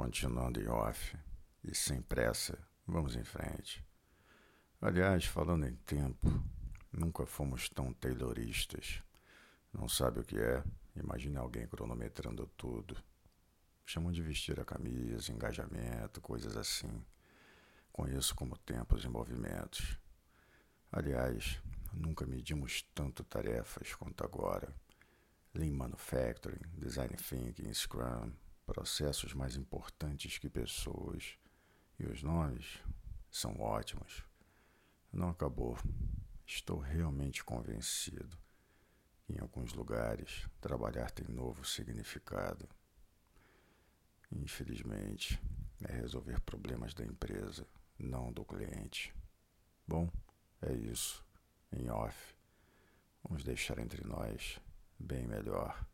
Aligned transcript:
Continuando 0.00 0.58
em 0.58 0.66
off 0.66 1.14
e 1.62 1.74
sem 1.74 2.00
pressa, 2.00 2.58
vamos 2.86 3.16
em 3.16 3.22
frente. 3.22 3.86
Aliás, 4.80 5.26
falando 5.26 5.66
em 5.66 5.74
tempo, 5.74 6.42
nunca 6.90 7.26
fomos 7.26 7.68
tão 7.68 7.92
tayloristas. 7.92 9.02
Não 9.70 9.86
sabe 9.90 10.20
o 10.20 10.24
que 10.24 10.38
é? 10.38 10.64
Imagine 10.96 11.36
alguém 11.36 11.66
cronometrando 11.66 12.46
tudo. 12.56 12.96
Chamam 13.84 14.10
de 14.10 14.22
vestir 14.22 14.58
a 14.58 14.64
camisa, 14.64 15.30
engajamento, 15.30 16.18
coisas 16.22 16.56
assim. 16.56 17.04
Conheço 17.92 18.34
como 18.34 18.56
tempos 18.56 19.04
e 19.04 19.08
movimentos. 19.08 19.98
Aliás, 20.90 21.60
nunca 21.92 22.24
medimos 22.24 22.88
tanto 22.94 23.22
tarefas 23.22 23.94
quanto 23.96 24.24
agora. 24.24 24.74
Lean 25.52 25.74
Manufacturing, 25.74 26.62
Design 26.78 27.14
Thinking, 27.16 27.74
Scrum, 27.74 28.32
processos 28.70 29.34
mais 29.34 29.56
importantes 29.56 30.38
que 30.38 30.48
pessoas. 30.48 31.36
E 31.98 32.06
os 32.06 32.22
nomes 32.22 32.78
são 33.28 33.60
ótimos. 33.60 34.24
Não 35.12 35.30
acabou. 35.30 35.76
Estou 36.46 36.78
realmente 36.78 37.42
convencido 37.42 38.38
que 39.24 39.32
em 39.32 39.40
alguns 39.40 39.72
lugares 39.72 40.46
trabalhar 40.60 41.10
tem 41.10 41.26
novo 41.26 41.64
significado. 41.64 42.68
Infelizmente, 44.30 45.42
é 45.84 45.92
resolver 45.92 46.40
problemas 46.42 46.94
da 46.94 47.04
empresa, 47.04 47.66
não 47.98 48.32
do 48.32 48.44
cliente. 48.44 49.12
Bom, 49.84 50.08
é 50.62 50.72
isso. 50.72 51.24
Em 51.72 51.90
off. 51.90 52.36
Vamos 53.24 53.42
deixar 53.42 53.80
entre 53.80 54.06
nós 54.06 54.60
bem 54.96 55.26
melhor. 55.26 55.89